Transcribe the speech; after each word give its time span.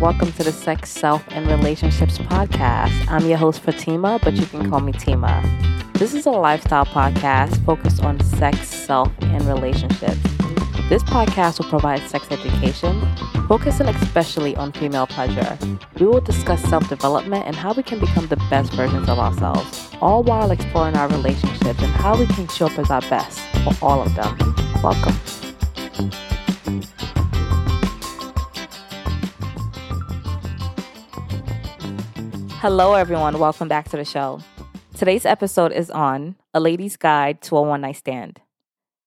welcome 0.00 0.32
to 0.32 0.42
the 0.42 0.50
Sex, 0.50 0.88
Self, 0.88 1.22
and 1.28 1.46
Relationships 1.46 2.16
podcast. 2.16 3.06
I'm 3.08 3.26
your 3.28 3.36
host, 3.36 3.60
Fatima, 3.60 4.18
but 4.22 4.32
you 4.32 4.46
can 4.46 4.70
call 4.70 4.80
me 4.80 4.92
Tima. 4.92 5.42
This 5.92 6.14
is 6.14 6.24
a 6.24 6.30
lifestyle 6.30 6.86
podcast 6.86 7.62
focused 7.66 8.02
on 8.02 8.18
sex, 8.20 8.66
self, 8.66 9.12
and 9.20 9.42
relationships. 9.44 10.18
This 10.88 11.02
podcast 11.02 11.58
will 11.58 11.68
provide 11.68 12.00
sex 12.08 12.26
education, 12.30 12.98
focusing 13.46 13.88
especially 13.88 14.56
on 14.56 14.72
female 14.72 15.06
pleasure. 15.06 15.58
We 15.98 16.06
will 16.06 16.22
discuss 16.22 16.62
self 16.62 16.88
development 16.88 17.44
and 17.46 17.54
how 17.54 17.74
we 17.74 17.82
can 17.82 18.00
become 18.00 18.26
the 18.28 18.36
best 18.48 18.72
versions 18.72 19.06
of 19.06 19.18
ourselves, 19.18 19.90
all 20.00 20.22
while 20.22 20.50
exploring 20.50 20.96
our 20.96 21.08
relationships 21.08 21.82
and 21.82 21.92
how 21.92 22.18
we 22.18 22.26
can 22.26 22.48
show 22.48 22.66
up 22.68 22.78
as 22.78 22.90
our 22.90 23.02
best 23.02 23.38
for 23.64 23.74
all 23.84 24.00
of 24.00 24.14
them. 24.14 24.34
Welcome. 24.82 25.14
Hello, 32.60 32.92
everyone. 32.92 33.38
Welcome 33.38 33.68
back 33.68 33.88
to 33.88 33.96
the 33.96 34.04
show. 34.04 34.38
Today's 34.94 35.24
episode 35.24 35.72
is 35.72 35.90
on 35.90 36.36
A 36.52 36.60
Lady's 36.60 36.98
Guide 36.98 37.40
to 37.40 37.56
a 37.56 37.62
One 37.62 37.80
Night 37.80 37.96
Stand. 37.96 38.42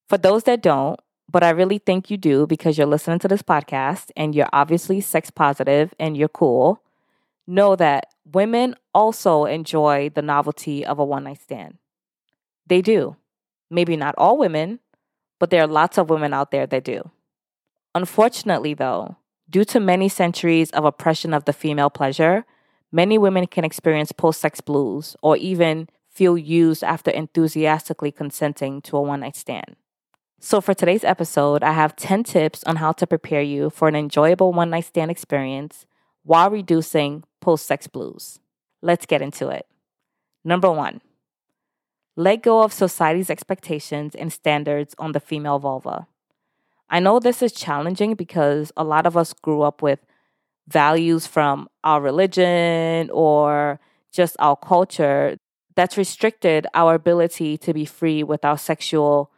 For 0.10 0.18
those 0.18 0.46
that 0.46 0.64
don't, 0.64 1.00
but 1.30 1.44
I 1.44 1.52
really 1.52 1.78
think 1.78 2.10
you 2.10 2.18
do 2.18 2.48
because 2.48 2.80
you're 2.80 2.88
listening 2.88 3.20
to 3.20 3.28
this 3.28 3.44
podcast 3.44 4.10
and 4.18 4.34
you're 4.34 4.50
obviously 4.52 5.02
sex 5.02 5.30
positive 5.30 5.94
and 6.00 6.18
you're 6.18 6.30
cool, 6.30 6.82
know 7.46 7.76
that 7.76 8.08
women 8.26 8.74
also 8.92 9.46
enjoy 9.46 10.10
the 10.10 10.24
novelty 10.24 10.84
of 10.84 10.98
a 10.98 11.06
one 11.06 11.26
night 11.26 11.40
stand. 11.40 11.78
They 12.66 12.82
do. 12.82 13.18
Maybe 13.70 13.96
not 13.96 14.16
all 14.18 14.40
women, 14.40 14.80
but 15.38 15.52
there 15.52 15.62
are 15.62 15.68
lots 15.68 16.00
of 16.00 16.10
women 16.10 16.34
out 16.34 16.50
there 16.50 16.66
that 16.66 16.86
do. 16.86 17.12
Unfortunately, 17.94 18.74
though, 18.74 19.18
due 19.48 19.66
to 19.66 19.80
many 19.80 20.10
centuries 20.10 20.72
of 20.72 20.86
oppression 20.86 21.36
of 21.36 21.46
the 21.46 21.54
female 21.54 21.92
pleasure, 21.92 22.48
Many 22.96 23.18
women 23.18 23.48
can 23.48 23.66
experience 23.66 24.12
post 24.12 24.40
sex 24.40 24.62
blues 24.62 25.16
or 25.24 25.36
even 25.36 25.90
feel 26.12 26.38
used 26.38 26.84
after 26.84 27.10
enthusiastically 27.10 28.12
consenting 28.12 28.84
to 28.84 28.98
a 28.98 29.02
one 29.02 29.22
night 29.22 29.36
stand. 29.36 29.76
So, 30.40 30.62
for 30.62 30.76
today's 30.76 31.04
episode, 31.04 31.64
I 31.64 31.72
have 31.72 31.96
10 31.96 32.24
tips 32.24 32.64
on 32.66 32.76
how 32.76 32.92
to 32.92 33.08
prepare 33.08 33.42
you 33.42 33.72
for 33.72 33.88
an 33.88 33.96
enjoyable 33.96 34.54
one 34.54 34.70
night 34.70 34.86
stand 34.86 35.10
experience 35.10 35.88
while 36.22 36.52
reducing 36.52 37.24
post 37.42 37.66
sex 37.66 37.88
blues. 37.88 38.40
Let's 38.84 39.08
get 39.08 39.24
into 39.24 39.50
it. 39.50 39.66
Number 40.44 40.70
one, 40.70 41.02
let 42.16 42.44
go 42.44 42.62
of 42.62 42.72
society's 42.72 43.32
expectations 43.32 44.14
and 44.14 44.32
standards 44.32 44.94
on 45.00 45.14
the 45.14 45.20
female 45.20 45.58
vulva. 45.58 46.06
I 46.92 47.00
know 47.00 47.20
this 47.20 47.42
is 47.42 47.54
challenging 47.54 48.14
because 48.14 48.72
a 48.78 48.84
lot 48.84 49.08
of 49.08 49.18
us 49.18 49.34
grew 49.34 49.64
up 49.64 49.82
with 49.82 50.06
values 50.68 51.28
from 51.28 51.68
our 51.84 52.02
religion 52.02 53.10
or 53.12 53.80
just 54.12 54.36
our 54.40 54.56
culture 54.56 55.38
that's 55.76 55.98
restricted 55.98 56.68
our 56.74 56.94
ability 56.94 57.58
to 57.58 57.74
be 57.74 57.86
free 57.86 58.24
with 58.24 58.46
our 58.46 58.58
sexual 58.58 59.32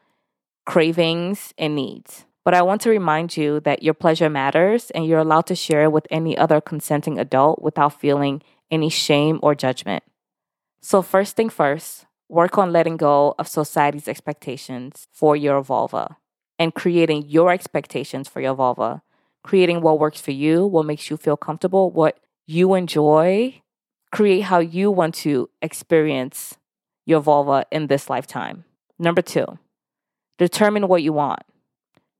cravings 0.66 1.54
and 1.58 1.76
needs. 1.76 2.26
But 2.44 2.54
I 2.54 2.62
want 2.62 2.82
to 2.82 2.90
remind 2.90 3.38
you 3.38 3.60
that 3.62 3.82
your 3.82 3.94
pleasure 3.94 4.30
matters 4.30 4.92
and 4.92 5.06
you're 5.06 5.20
allowed 5.20 5.48
to 5.48 5.56
share 5.56 5.86
it 5.86 5.92
with 5.92 6.06
any 6.12 6.38
other 6.38 6.62
consenting 6.62 7.18
adult 7.18 7.62
without 7.62 8.00
feeling 8.00 8.42
any 8.70 8.90
shame 8.90 9.40
or 9.42 9.56
judgment. 9.56 10.04
So, 10.82 11.02
first 11.02 11.36
thing 11.36 11.50
first, 11.50 12.06
work 12.30 12.58
on 12.58 12.72
letting 12.72 12.98
go 12.98 13.34
of 13.40 13.48
society's 13.48 14.08
expectations 14.08 15.08
for 15.12 15.36
your 15.36 15.62
vulva 15.64 16.18
and 16.60 16.74
creating 16.74 17.26
your 17.28 17.52
expectations 17.52 18.28
for 18.28 18.42
your 18.42 18.54
vulva 18.54 19.02
creating 19.46 19.80
what 19.80 20.00
works 20.00 20.20
for 20.20 20.32
you, 20.32 20.66
what 20.66 20.88
makes 20.88 21.12
you 21.12 21.18
feel 21.18 21.38
comfortable, 21.38 21.92
what 21.92 22.20
you 22.48 22.74
enjoy. 22.74 23.62
Create 24.12 24.42
how 24.42 24.58
you 24.58 24.90
want 24.90 25.14
to 25.14 25.48
experience 25.62 26.56
your 27.06 27.20
vulva 27.20 27.64
in 27.72 27.86
this 27.86 28.10
lifetime. 28.10 28.66
Number 28.98 29.22
two, 29.22 29.46
determine 30.40 30.88
what 30.88 31.04
you 31.04 31.14
want. 31.14 31.44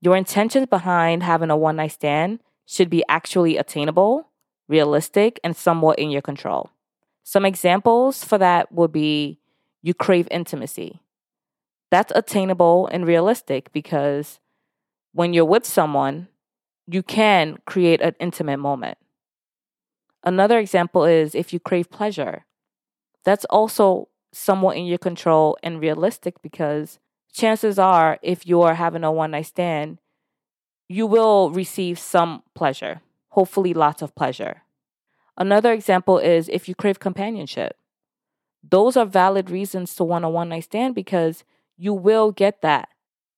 Your 0.00 0.14
intentions 0.14 0.68
behind 0.68 1.24
having 1.24 1.50
a 1.50 1.56
one 1.56 1.76
night 1.76 1.92
stand 1.92 2.38
should 2.64 2.88
be 2.88 3.02
actually 3.08 3.56
attainable, 3.56 4.28
realistic, 4.68 5.40
and 5.42 5.56
somewhat 5.56 5.98
in 5.98 6.10
your 6.10 6.22
control. 6.22 6.70
Some 7.24 7.44
examples 7.44 8.22
for 8.22 8.38
that 8.38 8.70
would 8.70 8.92
be 8.92 9.40
you 9.82 9.94
crave 9.94 10.28
intimacy. 10.30 11.00
That's 11.90 12.12
attainable 12.14 12.86
and 12.86 13.04
realistic 13.04 13.72
because 13.72 14.38
when 15.12 15.32
you're 15.32 15.44
with 15.44 15.66
someone, 15.66 16.28
you 16.86 17.02
can 17.02 17.58
create 17.66 18.00
an 18.00 18.14
intimate 18.20 18.58
moment. 18.58 18.98
Another 20.24 20.58
example 20.58 21.04
is 21.04 21.34
if 21.34 21.52
you 21.52 21.60
crave 21.60 21.90
pleasure. 21.90 22.44
That's 23.24 23.44
also 23.46 24.08
somewhat 24.32 24.76
in 24.76 24.86
your 24.86 24.98
control 24.98 25.56
and 25.62 25.80
realistic 25.80 26.40
because 26.42 26.98
chances 27.32 27.78
are, 27.78 28.18
if 28.22 28.46
you're 28.46 28.74
having 28.74 29.04
a 29.04 29.12
one 29.12 29.32
night 29.32 29.46
stand, 29.46 29.98
you 30.88 31.06
will 31.06 31.50
receive 31.50 31.98
some 31.98 32.42
pleasure, 32.54 33.00
hopefully, 33.30 33.74
lots 33.74 34.02
of 34.02 34.14
pleasure. 34.14 34.62
Another 35.36 35.72
example 35.72 36.18
is 36.18 36.48
if 36.48 36.68
you 36.68 36.74
crave 36.74 37.00
companionship. 37.00 37.76
Those 38.68 38.96
are 38.96 39.06
valid 39.06 39.50
reasons 39.50 39.94
to 39.96 40.04
want 40.04 40.24
a 40.24 40.28
one 40.28 40.48
night 40.48 40.64
stand 40.64 40.94
because 40.94 41.44
you 41.76 41.92
will 41.92 42.32
get 42.32 42.62
that 42.62 42.88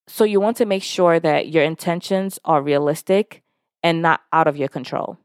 so 0.08 0.24
you 0.24 0.40
want 0.40 0.56
to 0.56 0.66
make 0.66 0.82
sure 0.82 1.20
that 1.20 1.48
your 1.48 1.62
intentions 1.62 2.38
are 2.44 2.62
realistic 2.62 3.42
and 3.82 4.02
not 4.02 4.20
out 4.32 4.46
of 4.48 4.56
your 4.56 4.68
control. 4.68 5.18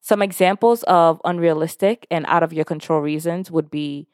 Some 0.00 0.22
examples 0.22 0.82
of 0.84 1.20
unrealistic 1.24 2.06
and 2.10 2.24
out 2.26 2.42
of 2.42 2.52
your 2.52 2.64
control 2.64 3.00
reasons 3.00 3.50
would 3.50 3.70
be 3.70 4.08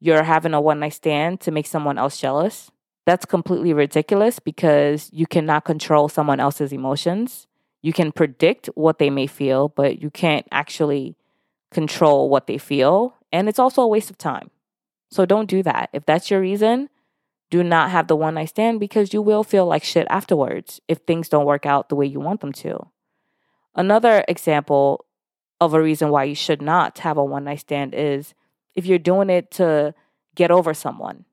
you're 0.00 0.22
having 0.22 0.54
a 0.54 0.60
one 0.60 0.80
night 0.80 0.94
stand 0.94 1.40
to 1.40 1.50
make 1.50 1.66
someone 1.66 1.98
else 1.98 2.16
jealous. 2.18 2.70
That's 3.06 3.24
completely 3.24 3.72
ridiculous 3.72 4.38
because 4.38 5.10
you 5.12 5.26
cannot 5.26 5.64
control 5.64 6.08
someone 6.08 6.38
else's 6.38 6.72
emotions. 6.72 7.48
You 7.82 7.92
can 7.92 8.12
predict 8.12 8.66
what 8.74 9.00
they 9.00 9.10
may 9.10 9.26
feel, 9.26 9.68
but 9.68 10.00
you 10.00 10.10
can't 10.10 10.46
actually 10.52 11.16
control 11.72 12.28
what 12.30 12.46
they 12.46 12.58
feel. 12.58 13.16
And 13.32 13.48
it's 13.48 13.58
also 13.58 13.82
a 13.82 13.88
waste 13.88 14.10
of 14.10 14.18
time. 14.18 14.50
So 15.10 15.26
don't 15.26 15.50
do 15.50 15.62
that. 15.64 15.90
If 15.92 16.06
that's 16.06 16.30
your 16.30 16.40
reason, 16.40 16.88
do 17.52 17.62
not 17.62 17.90
have 17.90 18.08
the 18.08 18.16
one 18.16 18.32
night 18.36 18.48
stand 18.48 18.80
because 18.80 19.12
you 19.12 19.20
will 19.20 19.44
feel 19.44 19.66
like 19.66 19.84
shit 19.84 20.06
afterwards 20.08 20.80
if 20.88 21.00
things 21.00 21.28
don't 21.28 21.44
work 21.44 21.66
out 21.66 21.90
the 21.90 21.94
way 21.94 22.06
you 22.06 22.18
want 22.18 22.40
them 22.40 22.50
to. 22.50 22.86
Another 23.74 24.24
example 24.26 25.04
of 25.60 25.74
a 25.74 25.82
reason 25.82 26.08
why 26.08 26.24
you 26.24 26.34
should 26.34 26.62
not 26.62 26.98
have 27.00 27.18
a 27.18 27.24
one 27.24 27.44
night 27.44 27.60
stand 27.60 27.94
is 27.94 28.32
if 28.74 28.86
you're 28.86 28.98
doing 28.98 29.28
it 29.28 29.50
to 29.50 29.94
get 30.34 30.50
over 30.50 30.72
someone. 30.72 31.26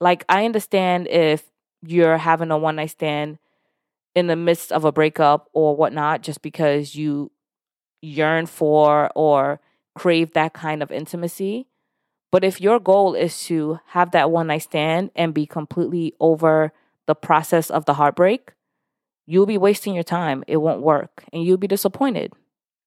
Like, 0.00 0.22
I 0.28 0.44
understand 0.44 1.08
if 1.08 1.44
you're 1.82 2.18
having 2.18 2.50
a 2.50 2.58
one 2.58 2.76
night 2.76 2.90
stand 2.90 3.38
in 4.14 4.26
the 4.26 4.36
midst 4.36 4.70
of 4.70 4.84
a 4.84 4.92
breakup 4.92 5.48
or 5.54 5.74
whatnot, 5.74 6.22
just 6.22 6.42
because 6.42 6.94
you 6.94 7.32
yearn 8.02 8.44
for 8.44 9.10
or 9.14 9.60
crave 9.94 10.34
that 10.34 10.52
kind 10.52 10.82
of 10.82 10.92
intimacy. 10.92 11.68
But 12.30 12.44
if 12.44 12.60
your 12.60 12.78
goal 12.78 13.14
is 13.14 13.44
to 13.44 13.80
have 13.86 14.10
that 14.10 14.30
one 14.30 14.48
night 14.48 14.62
stand 14.62 15.10
and 15.16 15.32
be 15.32 15.46
completely 15.46 16.14
over 16.20 16.72
the 17.06 17.14
process 17.14 17.70
of 17.70 17.86
the 17.86 17.94
heartbreak, 17.94 18.52
you'll 19.26 19.46
be 19.46 19.58
wasting 19.58 19.94
your 19.94 20.04
time. 20.04 20.44
It 20.46 20.58
won't 20.58 20.82
work 20.82 21.24
and 21.32 21.42
you'll 21.42 21.56
be 21.56 21.66
disappointed. 21.66 22.32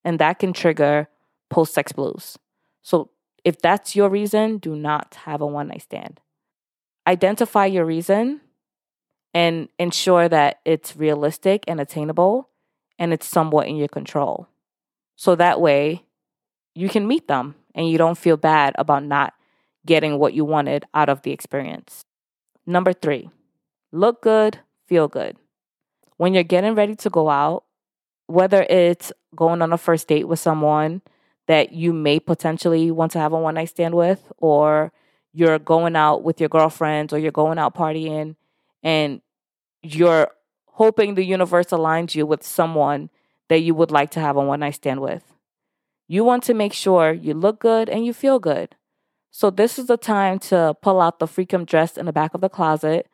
And 0.04 0.20
that 0.20 0.40
can 0.40 0.54
trigger 0.54 1.08
post 1.50 1.74
sex 1.74 1.92
blues. 1.92 2.38
So 2.82 3.10
if 3.44 3.60
that's 3.60 3.96
your 3.96 4.10
reason, 4.10 4.58
do 4.58 4.76
not 4.76 5.16
have 5.26 5.42
a 5.42 5.48
one 5.48 5.70
night 5.70 5.84
stand. 5.84 6.20
Identify 7.08 7.66
your 7.66 7.86
reason 7.86 8.42
and 9.34 9.70
ensure 9.80 10.30
that 10.30 10.60
it's 10.66 10.96
realistic 10.96 11.64
and 11.68 11.80
attainable 11.80 12.50
and 13.00 13.12
it's 13.14 13.26
somewhat 13.26 13.68
in 13.68 13.76
your 13.76 13.88
control. 13.88 14.48
So 15.16 15.36
that 15.36 15.60
way 15.60 16.04
you 16.76 16.90
can 16.90 17.08
meet 17.08 17.28
them 17.28 17.56
and 17.76 17.90
you 17.90 17.98
don't 17.98 18.18
feel 18.18 18.38
bad 18.38 18.74
about 18.78 19.04
not 19.04 19.34
getting 19.86 20.20
what 20.20 20.34
you 20.34 20.46
wanted 20.46 20.86
out 20.94 21.10
of 21.10 21.22
the 21.24 21.32
experience. 21.32 22.04
Number 22.66 22.94
three, 22.94 23.30
look 23.92 24.22
good, 24.22 24.60
feel 24.88 25.08
good. 25.08 25.38
When 26.18 26.34
you're 26.34 26.44
getting 26.44 26.76
ready 26.76 26.96
to 26.96 27.10
go 27.10 27.30
out, 27.30 27.64
whether 28.28 28.66
it's 28.70 29.12
going 29.36 29.62
on 29.62 29.74
a 29.74 29.78
first 29.78 30.08
date 30.08 30.28
with 30.28 30.40
someone 30.40 31.02
that 31.48 31.74
you 31.74 31.92
may 31.92 32.20
potentially 32.20 32.92
want 32.92 33.12
to 33.12 33.20
have 33.20 33.34
a 33.34 33.40
one 33.40 33.56
night 33.56 33.70
stand 33.70 33.96
with, 33.96 34.32
or 34.38 34.92
you're 35.34 35.60
going 35.60 35.96
out 35.96 36.24
with 36.24 36.40
your 36.40 36.50
girlfriends, 36.50 37.12
or 37.12 37.18
you're 37.18 37.32
going 37.32 37.58
out 37.58 37.76
partying, 37.76 38.36
and 38.84 39.22
you're 39.82 40.30
hoping 40.66 41.16
the 41.16 41.24
universe 41.24 41.68
aligns 41.68 42.16
you 42.16 42.26
with 42.26 42.44
someone 42.44 43.10
that 43.50 43.60
you 43.60 43.74
would 43.74 43.92
like 43.92 44.12
to 44.12 44.20
have 44.20 44.38
a 44.38 44.42
one 44.42 44.60
night 44.60 44.76
stand 44.76 45.02
with. 45.02 45.31
You 46.12 46.26
want 46.26 46.44
to 46.44 46.54
make 46.54 46.74
sure 46.74 47.14
you 47.14 47.34
look 47.34 47.62
good 47.62 47.88
and 47.88 48.06
you 48.06 48.12
feel 48.12 48.38
good. 48.38 48.76
So, 49.32 49.50
this 49.50 49.80
is 49.80 49.86
the 49.86 49.96
time 49.96 50.40
to 50.40 50.76
pull 50.82 51.00
out 51.00 51.20
the 51.20 51.26
freakum 51.26 51.66
dress 51.66 51.96
in 51.96 52.06
the 52.06 52.12
back 52.12 52.34
of 52.34 52.42
the 52.42 52.50
closet. 52.50 53.08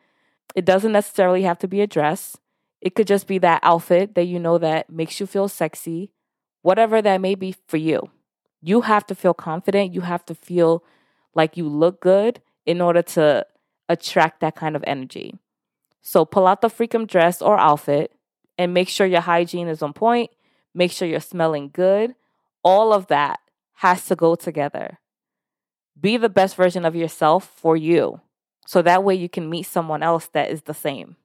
It 0.55 0.65
doesn't 0.65 0.93
necessarily 0.93 1.43
have 1.43 1.59
to 1.59 1.67
be 1.67 1.81
a 1.81 1.85
dress, 1.85 2.37
it 2.81 2.95
could 2.95 3.05
just 3.05 3.27
be 3.27 3.37
that 3.37 3.59
outfit 3.61 4.15
that 4.15 4.25
you 4.25 4.39
know 4.39 4.57
that 4.57 4.89
makes 4.89 5.19
you 5.19 5.27
feel 5.27 5.47
sexy 5.47 6.09
whatever 6.63 7.01
that 7.01 7.21
may 7.21 7.35
be 7.35 7.55
for 7.67 7.77
you. 7.77 8.09
You 8.61 8.81
have 8.81 9.05
to 9.07 9.15
feel 9.15 9.35
confident. 9.35 9.93
You 9.93 10.01
have 10.01 10.25
to 10.25 10.35
feel 10.35 10.83
like 11.35 11.55
you 11.55 11.69
look 11.69 12.01
good 12.01 12.41
in 12.65 12.81
order 12.81 13.03
to 13.03 13.45
attract 13.87 14.41
that 14.41 14.55
kind 14.55 14.75
of 14.75 14.83
energy. 14.87 15.35
So 16.01 16.25
pull 16.25 16.47
out 16.47 16.61
the 16.61 16.67
freakum 16.67 17.07
dress 17.07 17.41
or 17.41 17.59
outfit 17.59 18.11
and 18.57 18.73
make 18.73 18.89
sure 18.89 19.05
your 19.05 19.21
hygiene 19.21 19.67
is 19.67 19.81
on 19.81 19.93
point. 19.93 20.31
Make 20.73 20.91
sure 20.91 21.07
you're 21.07 21.19
smelling 21.19 21.69
good. 21.71 22.15
All 22.63 22.93
of 22.93 23.07
that 23.07 23.39
has 23.75 24.05
to 24.07 24.15
go 24.15 24.35
together. 24.35 24.99
Be 25.99 26.17
the 26.17 26.29
best 26.29 26.55
version 26.55 26.85
of 26.85 26.95
yourself 26.95 27.51
for 27.55 27.75
you. 27.75 28.21
So 28.65 28.81
that 28.81 29.03
way 29.03 29.15
you 29.15 29.29
can 29.29 29.49
meet 29.49 29.63
someone 29.63 30.03
else 30.03 30.27
that 30.33 30.51
is 30.51 30.63
the 30.63 30.73
same. 30.73 31.15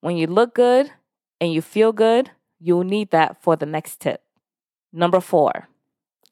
When 0.00 0.16
you 0.16 0.26
look 0.26 0.54
good 0.54 0.90
and 1.40 1.52
you 1.52 1.60
feel 1.60 1.92
good, 1.92 2.30
you'll 2.58 2.84
need 2.84 3.10
that 3.10 3.42
for 3.42 3.56
the 3.56 3.66
next 3.66 4.00
tip. 4.00 4.22
Number 4.92 5.20
four, 5.20 5.68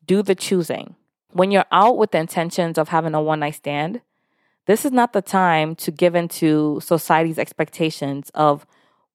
do 0.07 0.23
the 0.23 0.35
choosing. 0.35 0.97
When 1.33 1.51
you're 1.51 1.67
out 1.71 1.99
with 1.99 2.13
the 2.13 2.19
intentions 2.19 2.79
of 2.79 2.89
having 2.89 3.15
a 3.15 3.23
one 3.23 3.41
night 3.41 3.57
stand, 3.57 4.01
this 4.67 4.85
is 4.85 4.93
not 4.93 5.13
the 5.13 5.23
time 5.23 5.75
to 5.77 5.91
give 5.91 6.15
in 6.15 6.29
to 6.29 6.81
society's 6.83 7.39
expectations 7.39 8.31
of 8.35 8.67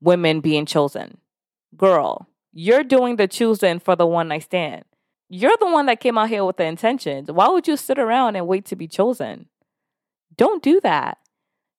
women 0.02 0.40
being 0.40 0.66
chosen. 0.66 1.18
Girl, 1.76 2.28
you're 2.54 2.84
doing 2.84 3.16
the 3.16 3.28
choosing 3.28 3.80
for 3.80 3.96
the 3.96 4.06
one 4.06 4.28
night 4.28 4.44
stand. 4.44 4.86
You're 5.28 5.58
the 5.60 5.72
one 5.72 5.88
that 5.88 6.00
came 6.00 6.18
out 6.18 6.30
here 6.30 6.46
with 6.46 6.58
the 6.58 6.66
intentions. 6.66 7.32
Why 7.32 7.48
would 7.48 7.68
you 7.68 7.76
sit 7.76 7.98
around 7.98 8.36
and 8.36 8.48
wait 8.48 8.66
to 8.66 8.76
be 8.76 8.88
chosen? 8.88 9.48
Don't 10.38 10.62
do 10.62 10.80
that. 10.82 11.18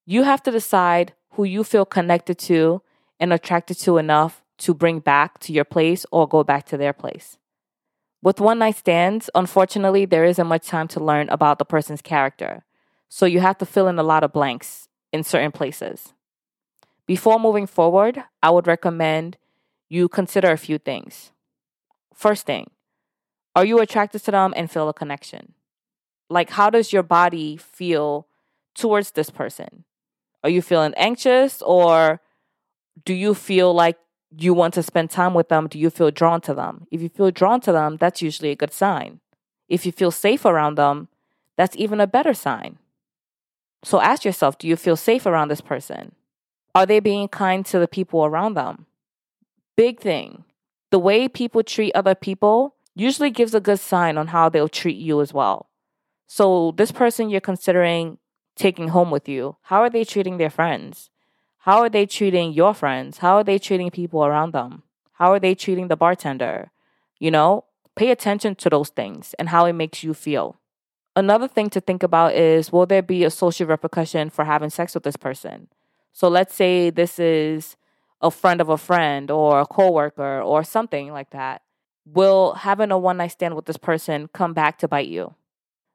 You 0.05 0.25
have 0.25 0.43
to 0.43 0.50
decide 0.50 1.12
who 1.31 1.44
you 1.44 1.62
feel 1.62 1.85
connected 1.85 2.38
to 2.41 2.82
and 3.21 3.32
attracted 3.32 3.79
to 3.79 3.99
enough 3.99 4.43
to 4.59 4.75
bring 4.75 4.99
back 4.99 5.38
to 5.41 5.53
your 5.53 5.65
place 5.65 6.05
or 6.11 6.29
go 6.29 6.43
back 6.43 6.67
to 6.67 6.77
their 6.77 6.93
place. 6.93 7.38
With 8.23 8.41
one 8.41 8.59
night 8.59 8.77
stands, 8.77 9.31
unfortunately, 9.35 10.06
there 10.06 10.25
isn't 10.25 10.47
much 10.47 10.67
time 10.67 10.88
to 10.88 11.05
learn 11.05 11.29
about 11.29 11.59
the 11.59 11.65
person's 11.65 12.03
character. 12.03 12.65
So 13.09 13.27
you 13.27 13.41
have 13.41 13.59
to 13.59 13.67
fill 13.67 13.87
in 13.87 13.99
a 13.99 14.03
lot 14.03 14.25
of 14.25 14.32
blanks 14.32 14.88
in 15.12 15.23
certain 15.23 15.53
places. 15.53 16.15
Before 17.06 17.38
moving 17.38 17.67
forward, 17.67 18.25
I 18.43 18.50
would 18.50 18.67
recommend 18.67 19.37
you 19.88 20.08
consider 20.08 20.50
a 20.50 20.58
few 20.58 20.78
things. 20.78 21.32
First 22.14 22.46
thing, 22.46 22.70
are 23.56 23.64
you 23.64 23.78
attracted 23.81 24.25
to 24.25 24.31
them 24.31 24.52
and 24.56 24.70
feel 24.70 24.88
a 24.88 24.94
connection? 24.94 25.54
Like, 26.28 26.50
how 26.50 26.70
does 26.70 26.92
your 26.92 27.02
body 27.02 27.56
feel 27.56 28.26
towards 28.75 29.12
this 29.12 29.31
person? 29.31 29.84
Are 30.42 30.50
you 30.50 30.62
feeling 30.62 30.94
anxious 30.96 31.62
or 31.62 32.20
do 33.04 33.14
you 33.14 33.34
feel 33.34 33.72
like 33.72 33.96
you 34.36 34.52
want 34.52 34.75
to 34.75 34.82
spend 34.82 35.10
time 35.10 35.34
with 35.34 35.48
them? 35.48 35.69
Do 35.69 35.78
you 35.78 35.90
feel 35.90 36.10
drawn 36.10 36.40
to 36.42 36.54
them? 36.54 36.86
If 36.90 37.00
you 37.00 37.08
feel 37.08 37.31
drawn 37.31 37.60
to 37.62 37.72
them, 37.72 37.96
that's 37.96 38.22
usually 38.22 38.50
a 38.50 38.56
good 38.56 38.72
sign. 38.72 39.20
If 39.69 39.86
you 39.86 39.92
feel 39.92 40.10
safe 40.10 40.44
around 40.44 40.76
them, 40.76 41.08
that's 41.56 41.76
even 41.76 42.00
a 42.00 42.06
better 42.06 42.34
sign. 42.34 42.78
So 43.84 44.00
ask 44.00 44.25
yourself 44.25 44.58
do 44.58 44.66
you 44.66 44.76
feel 44.76 44.96
safe 44.96 45.26
around 45.26 45.48
this 45.48 45.60
person? 45.60 46.14
Are 46.75 46.86
they 46.86 47.00
being 47.00 47.28
kind 47.28 47.64
to 47.66 47.78
the 47.78 47.88
people 47.88 48.25
around 48.25 48.54
them? 48.54 48.86
Big 49.76 50.00
thing. 50.00 50.44
The 50.91 50.99
way 50.99 51.29
people 51.29 51.62
treat 51.62 51.93
other 51.94 52.15
people 52.15 52.76
usually 52.94 53.31
gives 53.31 53.55
a 53.55 53.61
good 53.61 53.81
sign 53.81 54.17
on 54.17 54.29
how 54.29 54.49
they'll 54.49 54.69
treat 54.69 54.97
you 54.97 55.21
as 55.21 55.35
well. 55.35 55.69
So, 56.26 56.73
this 56.76 56.93
person 56.93 57.29
you're 57.29 57.41
considering 57.41 58.19
taking 58.56 58.88
home 58.88 59.11
with 59.11 59.29
you, 59.29 59.56
how 59.62 59.82
are 59.82 59.91
they 59.91 60.05
treating 60.05 60.38
their 60.38 60.50
friends? 60.50 61.11
How 61.59 61.79
are 61.81 61.88
they 61.88 62.06
treating 62.06 62.53
your 62.53 62.75
friends? 62.75 63.19
How 63.19 63.37
are 63.37 63.44
they 63.44 63.59
treating 63.59 63.91
people 63.91 64.25
around 64.25 64.53
them? 64.53 64.82
How 65.15 65.32
are 65.32 65.41
they 65.41 65.55
treating 65.55 65.88
the 65.88 65.97
bartender? 65.97 66.70
You 67.19 67.31
know, 67.31 67.65
pay 67.97 68.11
attention 68.11 68.55
to 68.56 68.70
those 68.70 68.91
things 68.91 69.35
and 69.38 69.49
how 69.49 69.65
it 69.67 69.73
makes 69.73 70.03
you 70.03 70.15
feel. 70.15 70.61
Another 71.17 71.49
thing 71.49 71.70
to 71.70 71.81
think 71.81 72.03
about 72.03 72.35
is 72.35 72.73
will 72.73 72.87
there 72.87 73.03
be 73.03 73.25
a 73.25 73.31
social 73.31 73.67
repercussion 73.67 74.31
for 74.31 74.44
having 74.44 74.70
sex 74.70 74.94
with 74.94 75.05
this 75.05 75.17
person? 75.17 75.69
So 76.12 76.29
let's 76.29 76.55
say 76.55 76.91
this 76.91 77.19
is 77.19 77.77
a 78.20 78.31
friend 78.31 78.61
of 78.61 78.69
a 78.69 78.78
friend 78.78 79.31
or 79.31 79.61
a 79.61 79.66
coworker 79.66 80.40
or 80.40 80.64
something 80.64 81.12
like 81.12 81.31
that. 81.31 81.62
Will 82.06 82.55
having 82.55 82.90
a 82.90 82.99
one 82.99 83.16
night 83.16 83.32
stand 83.32 83.55
with 83.55 83.64
this 83.64 83.76
person 83.76 84.28
come 84.32 84.52
back 84.52 84.78
to 84.78 84.88
bite 84.88 85.08
you? 85.08 85.34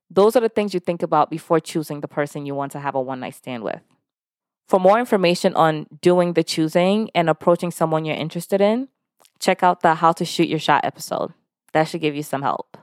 Those 0.10 0.36
are 0.36 0.40
the 0.40 0.50
things 0.50 0.74
you 0.74 0.80
think 0.80 1.04
about 1.04 1.30
before 1.30 1.60
choosing 1.60 2.02
the 2.02 2.08
person 2.08 2.46
you 2.46 2.56
want 2.56 2.72
to 2.72 2.80
have 2.80 2.96
a 2.96 3.02
one 3.02 3.20
night 3.20 3.36
stand 3.36 3.64
with. 3.64 3.82
For 4.68 4.80
more 4.80 5.00
information 5.00 5.56
on 5.56 5.88
doing 6.02 6.34
the 6.34 6.44
choosing 6.44 7.10
and 7.14 7.30
approaching 7.30 7.72
someone 7.72 8.06
you're 8.06 8.16
interested 8.16 8.62
in, 8.62 8.88
check 9.40 9.64
out 9.64 9.82
the 9.82 9.96
How 9.96 10.12
to 10.14 10.26
Shoot 10.26 10.48
Your 10.48 10.60
Shot 10.60 10.84
episode. 10.84 11.34
That 11.74 11.86
should 11.86 12.02
give 12.02 12.16
you 12.16 12.24
some 12.24 12.42
help. 12.42 12.78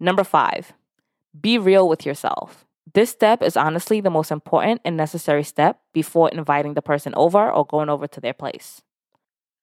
Number 0.00 0.24
five, 0.24 0.72
be 1.38 1.58
real 1.58 1.88
with 1.88 2.04
yourself. 2.04 2.63
This 2.92 3.10
step 3.10 3.42
is 3.42 3.56
honestly 3.56 4.00
the 4.00 4.10
most 4.10 4.30
important 4.30 4.82
and 4.84 4.96
necessary 4.96 5.42
step 5.42 5.80
before 5.92 6.28
inviting 6.28 6.74
the 6.74 6.82
person 6.82 7.14
over 7.16 7.50
or 7.50 7.64
going 7.64 7.88
over 7.88 8.06
to 8.06 8.20
their 8.20 8.34
place. 8.34 8.82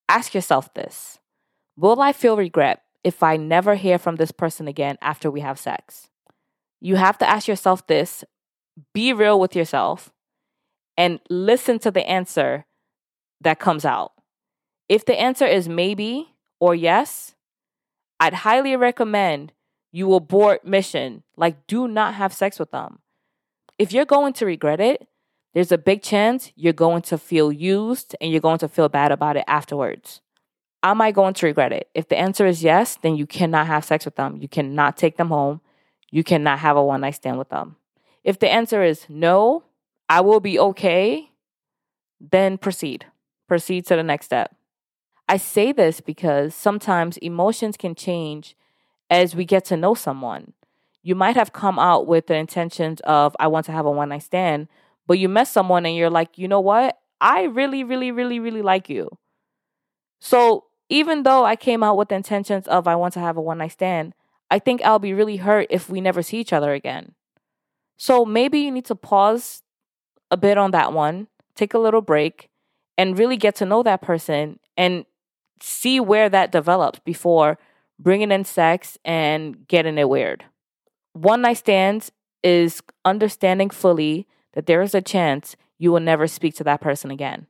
Ask 0.09 0.33
yourself 0.33 0.73
this 0.73 1.19
Will 1.77 2.01
I 2.01 2.13
feel 2.13 2.35
regret 2.35 2.81
if 3.03 3.23
I 3.23 3.37
never 3.37 3.75
hear 3.75 3.97
from 3.97 4.15
this 4.15 4.31
person 4.31 4.67
again 4.67 4.97
after 5.01 5.29
we 5.29 5.41
have 5.41 5.59
sex? 5.59 6.09
You 6.79 6.95
have 6.95 7.17
to 7.19 7.29
ask 7.29 7.47
yourself 7.47 7.85
this, 7.85 8.23
be 8.93 9.13
real 9.13 9.39
with 9.39 9.55
yourself, 9.55 10.11
and 10.97 11.19
listen 11.29 11.77
to 11.79 11.91
the 11.91 12.07
answer 12.07 12.65
that 13.39 13.59
comes 13.59 13.85
out. 13.85 14.13
If 14.89 15.05
the 15.05 15.19
answer 15.19 15.45
is 15.45 15.69
maybe 15.69 16.35
or 16.59 16.75
yes, 16.75 17.35
I'd 18.19 18.33
highly 18.33 18.75
recommend 18.75 19.53
you 19.91 20.13
abort 20.13 20.65
mission. 20.65 21.23
Like, 21.35 21.67
do 21.67 21.87
not 21.87 22.15
have 22.15 22.33
sex 22.33 22.59
with 22.59 22.71
them. 22.71 22.99
If 23.81 23.91
you're 23.91 24.05
going 24.05 24.33
to 24.33 24.45
regret 24.45 24.79
it, 24.79 25.07
there's 25.55 25.71
a 25.71 25.77
big 25.79 26.03
chance 26.03 26.51
you're 26.55 26.71
going 26.71 27.01
to 27.01 27.17
feel 27.17 27.51
used 27.51 28.15
and 28.21 28.29
you're 28.29 28.39
going 28.39 28.59
to 28.59 28.67
feel 28.67 28.89
bad 28.89 29.11
about 29.11 29.37
it 29.37 29.43
afterwards. 29.47 30.21
Am 30.83 31.01
I 31.01 31.09
going 31.09 31.33
to 31.33 31.47
regret 31.47 31.71
it? 31.71 31.89
If 31.95 32.07
the 32.07 32.15
answer 32.15 32.45
is 32.45 32.63
yes, 32.63 32.99
then 33.01 33.15
you 33.15 33.25
cannot 33.25 33.65
have 33.65 33.83
sex 33.83 34.05
with 34.05 34.17
them. 34.17 34.37
You 34.39 34.47
cannot 34.47 34.97
take 34.97 35.17
them 35.17 35.29
home. 35.29 35.61
You 36.11 36.23
cannot 36.23 36.59
have 36.59 36.77
a 36.77 36.83
one 36.83 37.01
night 37.01 37.15
stand 37.15 37.39
with 37.39 37.49
them. 37.49 37.75
If 38.23 38.37
the 38.37 38.51
answer 38.51 38.83
is 38.83 39.07
no, 39.09 39.63
I 40.07 40.21
will 40.21 40.41
be 40.41 40.59
okay, 40.59 41.31
then 42.19 42.59
proceed. 42.59 43.07
Proceed 43.47 43.87
to 43.87 43.95
the 43.95 44.03
next 44.03 44.27
step. 44.27 44.55
I 45.27 45.37
say 45.37 45.71
this 45.71 46.01
because 46.01 46.53
sometimes 46.53 47.17
emotions 47.17 47.77
can 47.77 47.95
change 47.95 48.55
as 49.09 49.35
we 49.35 49.43
get 49.43 49.65
to 49.65 49.75
know 49.75 49.95
someone. 49.95 50.53
You 51.03 51.15
might 51.15 51.35
have 51.35 51.53
come 51.53 51.79
out 51.79 52.07
with 52.07 52.27
the 52.27 52.35
intentions 52.35 52.99
of, 53.01 53.35
I 53.39 53.47
want 53.47 53.65
to 53.67 53.71
have 53.71 53.85
a 53.85 53.91
one 53.91 54.09
night 54.09 54.23
stand, 54.23 54.67
but 55.07 55.17
you 55.17 55.27
met 55.27 55.47
someone 55.47 55.85
and 55.85 55.95
you're 55.95 56.09
like, 56.09 56.37
you 56.37 56.47
know 56.47 56.59
what? 56.59 56.97
I 57.19 57.43
really, 57.43 57.83
really, 57.83 58.11
really, 58.11 58.39
really 58.39 58.61
like 58.61 58.89
you. 58.89 59.09
So 60.19 60.65
even 60.89 61.23
though 61.23 61.45
I 61.45 61.55
came 61.55 61.83
out 61.83 61.97
with 61.97 62.09
the 62.09 62.15
intentions 62.15 62.67
of, 62.67 62.87
I 62.87 62.95
want 62.95 63.13
to 63.15 63.19
have 63.19 63.37
a 63.37 63.41
one 63.41 63.59
night 63.59 63.71
stand, 63.71 64.13
I 64.51 64.59
think 64.59 64.81
I'll 64.83 64.99
be 64.99 65.13
really 65.13 65.37
hurt 65.37 65.67
if 65.69 65.89
we 65.89 66.01
never 66.01 66.21
see 66.21 66.37
each 66.37 66.53
other 66.53 66.73
again. 66.73 67.15
So 67.97 68.25
maybe 68.25 68.59
you 68.59 68.71
need 68.71 68.85
to 68.85 68.95
pause 68.95 69.63
a 70.29 70.37
bit 70.37 70.57
on 70.57 70.71
that 70.71 70.93
one, 70.93 71.27
take 71.55 71.73
a 71.73 71.79
little 71.79 72.01
break, 72.01 72.49
and 72.97 73.17
really 73.17 73.37
get 73.37 73.55
to 73.55 73.65
know 73.65 73.83
that 73.83 74.01
person 74.01 74.59
and 74.77 75.05
see 75.61 75.99
where 75.99 76.29
that 76.29 76.51
develops 76.51 76.99
before 76.99 77.57
bringing 77.99 78.31
in 78.31 78.43
sex 78.43 78.97
and 79.05 79.67
getting 79.67 79.97
it 79.97 80.09
weird. 80.09 80.45
One 81.13 81.41
night 81.41 81.57
stands 81.57 82.11
is 82.43 82.81
understanding 83.05 83.69
fully 83.69 84.27
that 84.53 84.65
there 84.65 84.81
is 84.81 84.95
a 84.95 85.01
chance 85.01 85.55
you 85.77 85.91
will 85.91 85.99
never 85.99 86.27
speak 86.27 86.55
to 86.55 86.63
that 86.63 86.81
person 86.81 87.11
again. 87.11 87.47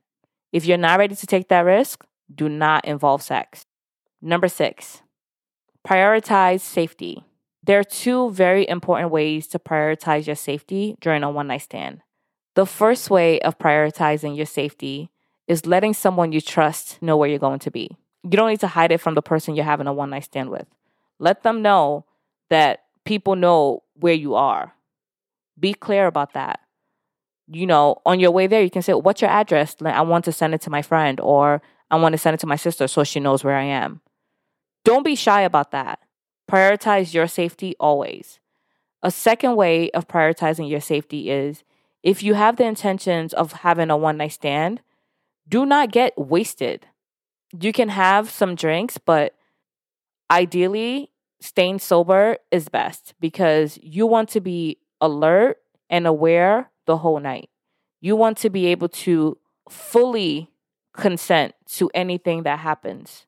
If 0.52 0.66
you're 0.66 0.78
not 0.78 0.98
ready 0.98 1.14
to 1.14 1.26
take 1.26 1.48
that 1.48 1.60
risk, 1.60 2.04
do 2.34 2.48
not 2.48 2.84
involve 2.84 3.22
sex. 3.22 3.66
Number 4.20 4.48
six, 4.48 5.02
prioritize 5.86 6.60
safety. 6.60 7.24
There 7.64 7.78
are 7.78 7.84
two 7.84 8.30
very 8.30 8.68
important 8.68 9.10
ways 9.10 9.46
to 9.48 9.58
prioritize 9.58 10.26
your 10.26 10.36
safety 10.36 10.96
during 11.00 11.22
a 11.22 11.30
one 11.30 11.46
night 11.46 11.62
stand. 11.62 12.02
The 12.54 12.66
first 12.66 13.10
way 13.10 13.40
of 13.40 13.58
prioritizing 13.58 14.36
your 14.36 14.46
safety 14.46 15.10
is 15.46 15.66
letting 15.66 15.94
someone 15.94 16.32
you 16.32 16.40
trust 16.40 17.00
know 17.00 17.16
where 17.16 17.28
you're 17.28 17.38
going 17.38 17.60
to 17.60 17.70
be. 17.70 17.96
You 18.24 18.30
don't 18.30 18.50
need 18.50 18.60
to 18.60 18.68
hide 18.68 18.92
it 18.92 19.00
from 19.00 19.14
the 19.14 19.22
person 19.22 19.54
you're 19.54 19.64
having 19.64 19.86
a 19.86 19.92
one 19.92 20.10
night 20.10 20.24
stand 20.24 20.50
with. 20.50 20.66
Let 21.18 21.42
them 21.42 21.62
know 21.62 22.04
that 22.50 22.84
people 23.04 23.36
know 23.36 23.82
where 23.94 24.14
you 24.14 24.34
are. 24.34 24.74
Be 25.58 25.74
clear 25.74 26.06
about 26.06 26.34
that. 26.34 26.60
You 27.48 27.66
know, 27.66 28.00
on 28.06 28.20
your 28.20 28.30
way 28.30 28.46
there, 28.46 28.62
you 28.62 28.70
can 28.70 28.82
say, 28.82 28.94
What's 28.94 29.20
your 29.20 29.30
address? 29.30 29.76
I 29.84 30.02
want 30.02 30.24
to 30.26 30.32
send 30.32 30.54
it 30.54 30.60
to 30.62 30.70
my 30.70 30.82
friend, 30.82 31.20
or 31.20 31.60
I 31.90 31.96
want 31.96 32.12
to 32.14 32.18
send 32.18 32.34
it 32.34 32.40
to 32.40 32.46
my 32.46 32.56
sister 32.56 32.88
so 32.88 33.04
she 33.04 33.20
knows 33.20 33.44
where 33.44 33.56
I 33.56 33.64
am. 33.64 34.00
Don't 34.84 35.04
be 35.04 35.14
shy 35.14 35.42
about 35.42 35.70
that. 35.72 36.00
Prioritize 36.50 37.14
your 37.14 37.28
safety 37.28 37.76
always. 37.78 38.40
A 39.02 39.10
second 39.10 39.56
way 39.56 39.90
of 39.90 40.08
prioritizing 40.08 40.68
your 40.68 40.80
safety 40.80 41.30
is 41.30 41.64
if 42.02 42.22
you 42.22 42.34
have 42.34 42.56
the 42.56 42.64
intentions 42.64 43.32
of 43.32 43.52
having 43.52 43.90
a 43.90 43.96
one 43.96 44.16
night 44.16 44.32
stand, 44.32 44.80
do 45.48 45.64
not 45.66 45.92
get 45.92 46.14
wasted. 46.16 46.86
You 47.58 47.72
can 47.72 47.90
have 47.90 48.30
some 48.30 48.54
drinks, 48.54 48.98
but 48.98 49.34
ideally, 50.30 51.10
staying 51.42 51.78
sober 51.80 52.38
is 52.50 52.68
best 52.68 53.14
because 53.20 53.78
you 53.82 54.06
want 54.06 54.28
to 54.30 54.40
be 54.40 54.78
alert 55.00 55.58
and 55.90 56.06
aware 56.06 56.70
the 56.86 56.98
whole 56.98 57.20
night. 57.20 57.50
You 58.00 58.16
want 58.16 58.38
to 58.38 58.50
be 58.50 58.66
able 58.66 58.88
to 58.88 59.38
fully 59.68 60.50
consent 60.92 61.54
to 61.66 61.90
anything 61.94 62.42
that 62.42 62.60
happens. 62.60 63.26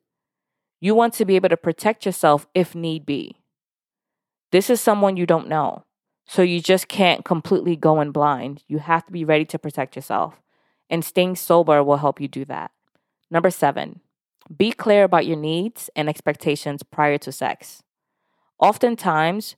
You 0.81 0.95
want 0.95 1.15
to 1.15 1.25
be 1.25 1.37
able 1.37 1.49
to 1.49 1.57
protect 1.57 2.05
yourself 2.05 2.47
if 2.55 2.75
need 2.75 3.07
be. 3.07 3.37
This 4.53 4.71
is 4.71 4.81
someone 4.81 5.17
you 5.17 5.27
don't 5.27 5.49
know. 5.49 5.85
So 6.27 6.43
you 6.43 6.61
just 6.61 6.89
can't 6.89 7.25
completely 7.25 7.77
go 7.77 8.01
in 8.01 8.11
blind. 8.11 8.63
You 8.67 8.79
have 8.79 9.05
to 9.07 9.13
be 9.13 9.25
ready 9.25 9.45
to 9.47 9.59
protect 9.59 9.97
yourself. 9.97 10.41
And 10.89 11.05
staying 11.05 11.37
sober 11.37 11.83
will 11.83 11.99
help 11.99 12.21
you 12.21 12.29
do 12.29 12.45
that. 12.47 12.71
Number 13.31 13.51
seven, 13.51 14.01
be 14.55 14.73
clear 14.73 15.05
about 15.05 15.27
your 15.27 15.37
needs 15.37 15.91
and 15.97 16.09
expectations 16.09 16.83
prior 16.83 17.19
to 17.19 17.33
sex. 17.33 17.83
Oftentimes, 18.59 19.57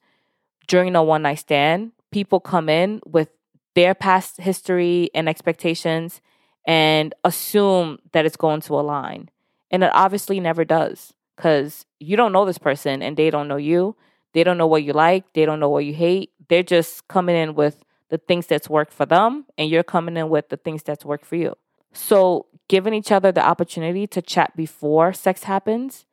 during 0.66 0.96
a 0.96 1.02
one 1.02 1.22
night 1.22 1.40
stand, 1.40 1.92
people 2.10 2.40
come 2.40 2.68
in 2.68 3.00
with 3.06 3.28
their 3.74 3.94
past 3.94 4.38
history 4.38 5.10
and 5.14 5.28
expectations 5.28 6.20
and 6.66 7.14
assume 7.24 7.98
that 8.12 8.26
it's 8.26 8.36
going 8.36 8.60
to 8.62 8.74
align. 8.74 9.30
And 9.70 9.84
it 9.84 9.90
obviously 9.92 10.40
never 10.40 10.64
does 10.64 11.12
because 11.36 11.84
you 12.00 12.16
don't 12.16 12.32
know 12.32 12.44
this 12.44 12.58
person 12.58 13.02
and 13.02 13.16
they 13.16 13.30
don't 13.30 13.48
know 13.48 13.56
you. 13.56 13.96
They 14.32 14.44
don't 14.44 14.58
know 14.58 14.66
what 14.66 14.82
you 14.82 14.92
like. 14.92 15.32
They 15.34 15.44
don't 15.44 15.60
know 15.60 15.68
what 15.68 15.84
you 15.84 15.94
hate. 15.94 16.30
They're 16.48 16.62
just 16.62 17.06
coming 17.08 17.36
in 17.36 17.54
with 17.54 17.84
the 18.08 18.18
things 18.18 18.46
that's 18.46 18.70
worked 18.70 18.92
for 18.92 19.06
them 19.06 19.46
and 19.58 19.68
you're 19.68 19.82
coming 19.82 20.16
in 20.16 20.28
with 20.28 20.48
the 20.48 20.56
things 20.56 20.82
that's 20.82 21.04
worked 21.04 21.26
for 21.26 21.36
you. 21.36 21.54
So, 21.92 22.46
giving 22.68 22.94
each 22.94 23.12
other 23.12 23.32
the 23.32 23.44
opportunity 23.44 24.06
to 24.08 24.20
chat 24.20 24.54
before 24.56 25.12
sex 25.12 25.44
happens, 25.44 26.04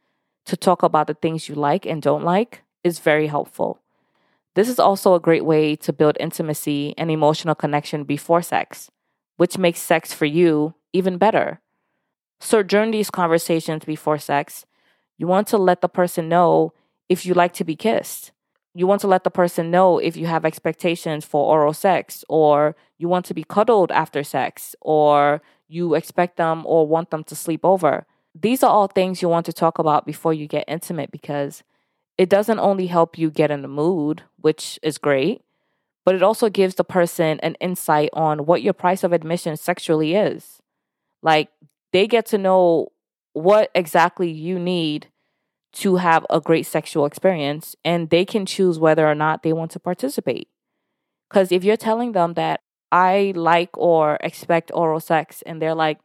to 0.45 0.55
talk 0.55 0.83
about 0.83 1.07
the 1.07 1.13
things 1.13 1.49
you 1.49 1.55
like 1.55 1.85
and 1.85 2.01
don't 2.01 2.23
like, 2.23 2.61
is 2.83 2.99
very 2.99 3.27
helpful. 3.27 3.79
This 4.55 4.69
is 4.69 4.79
also 4.79 5.15
a 5.15 5.19
great 5.19 5.45
way 5.45 5.75
to 5.77 5.93
build 5.93 6.17
intimacy 6.19 6.93
and 6.97 7.09
emotional 7.09 7.55
connection 7.55 8.03
before 8.03 8.41
sex, 8.41 8.91
which 9.37 9.57
makes 9.57 9.81
sex 9.81 10.13
for 10.13 10.25
you 10.25 10.75
even 10.91 11.17
better. 11.17 11.59
So, 12.39 12.61
during 12.61 12.91
these 12.91 13.09
conversations 13.09 13.85
before 13.85 14.17
sex, 14.17 14.65
you 15.17 15.27
want 15.27 15.47
to 15.47 15.57
let 15.57 15.81
the 15.81 15.89
person 15.89 16.29
know 16.29 16.73
if 17.09 17.25
you 17.25 17.33
like 17.33 17.53
to 17.53 17.63
be 17.63 17.75
kissed. 17.75 18.31
You 18.75 18.87
want 18.87 19.01
to 19.01 19.07
let 19.07 19.23
the 19.23 19.31
person 19.31 19.71
know 19.71 19.97
if 19.99 20.17
you 20.17 20.25
have 20.25 20.45
expectations 20.45 21.25
for 21.25 21.45
oral 21.55 21.73
sex, 21.73 22.23
or 22.27 22.75
you 22.97 23.07
want 23.07 23.25
to 23.27 23.33
be 23.33 23.43
cuddled 23.43 23.91
after 23.91 24.23
sex, 24.23 24.75
or 24.81 25.41
you 25.67 25.95
expect 25.95 26.37
them 26.37 26.63
or 26.65 26.87
want 26.87 27.09
them 27.09 27.23
to 27.25 27.35
sleep 27.35 27.61
over. 27.63 28.05
These 28.35 28.63
are 28.63 28.69
all 28.69 28.87
things 28.87 29.21
you 29.21 29.29
want 29.29 29.45
to 29.45 29.53
talk 29.53 29.79
about 29.79 30.05
before 30.05 30.33
you 30.33 30.47
get 30.47 30.65
intimate 30.67 31.11
because 31.11 31.63
it 32.17 32.29
doesn't 32.29 32.59
only 32.59 32.87
help 32.87 33.17
you 33.17 33.31
get 33.31 33.51
in 33.51 33.61
the 33.61 33.67
mood, 33.67 34.23
which 34.37 34.79
is 34.83 34.97
great, 34.97 35.41
but 36.05 36.15
it 36.15 36.23
also 36.23 36.49
gives 36.49 36.75
the 36.75 36.83
person 36.83 37.39
an 37.39 37.55
insight 37.55 38.09
on 38.13 38.45
what 38.45 38.61
your 38.61 38.73
price 38.73 39.03
of 39.03 39.13
admission 39.13 39.57
sexually 39.57 40.15
is. 40.15 40.61
Like 41.21 41.49
they 41.91 42.07
get 42.07 42.25
to 42.27 42.37
know 42.37 42.89
what 43.33 43.71
exactly 43.73 44.29
you 44.29 44.59
need 44.59 45.07
to 45.73 45.95
have 45.95 46.25
a 46.29 46.39
great 46.39 46.67
sexual 46.67 47.05
experience 47.05 47.75
and 47.83 48.09
they 48.09 48.25
can 48.25 48.45
choose 48.45 48.77
whether 48.77 49.07
or 49.07 49.15
not 49.15 49.41
they 49.41 49.53
want 49.53 49.71
to 49.71 49.79
participate. 49.79 50.47
Because 51.29 51.51
if 51.51 51.63
you're 51.63 51.77
telling 51.77 52.11
them 52.11 52.35
that 52.35 52.61
I 52.91 53.33
like 53.35 53.75
or 53.75 54.17
expect 54.21 54.69
oral 54.73 54.99
sex 54.99 55.41
and 55.47 55.59
they're 55.59 55.73
like, 55.73 55.99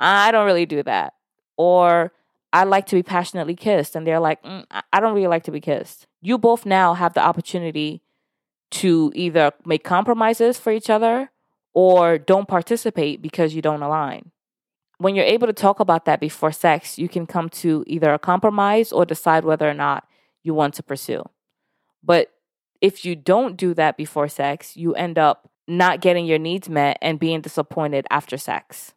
I 0.00 0.32
don't 0.32 0.46
really 0.46 0.66
do 0.66 0.82
that, 0.82 1.14
or 1.56 2.12
I 2.54 2.64
like 2.64 2.86
to 2.86 2.96
be 2.96 3.02
passionately 3.02 3.54
kissed 3.54 3.94
and 3.94 4.06
they're 4.06 4.20
like, 4.20 4.42
mm, 4.42 4.64
I 4.92 5.00
don't 5.00 5.14
really 5.14 5.26
like 5.26 5.44
to 5.44 5.50
be 5.50 5.60
kissed, 5.60 6.06
you 6.22 6.38
both 6.38 6.64
now 6.64 6.94
have 6.94 7.12
the 7.12 7.20
opportunity 7.20 8.00
to 8.70 9.12
either 9.14 9.52
make 9.66 9.84
compromises 9.84 10.58
for 10.58 10.72
each 10.72 10.88
other 10.88 11.30
or 11.74 12.16
don't 12.16 12.48
participate 12.48 13.20
because 13.20 13.54
you 13.54 13.60
don't 13.60 13.82
align 13.82 14.30
when 14.98 15.14
you're 15.14 15.24
able 15.24 15.46
to 15.46 15.52
talk 15.52 15.80
about 15.80 16.04
that 16.04 16.20
before 16.20 16.52
sex, 16.52 16.98
you 16.98 17.08
can 17.08 17.26
come 17.26 17.48
to 17.48 17.84
either 17.86 18.12
a 18.12 18.18
compromise 18.18 18.92
or 18.92 19.04
decide 19.04 19.44
whether 19.44 19.68
or 19.68 19.74
not 19.74 20.06
you 20.42 20.54
want 20.54 20.74
to 20.74 20.82
pursue. 20.82 21.22
But 22.02 22.32
if 22.80 23.04
you 23.04 23.16
don't 23.16 23.56
do 23.56 23.74
that 23.74 23.96
before 23.96 24.28
sex, 24.28 24.76
you 24.76 24.94
end 24.94 25.18
up 25.18 25.50
not 25.66 26.00
getting 26.00 26.26
your 26.26 26.38
needs 26.38 26.68
met 26.68 26.98
and 27.00 27.18
being 27.18 27.40
disappointed 27.40 28.06
after 28.10 28.36
sex. 28.36 28.94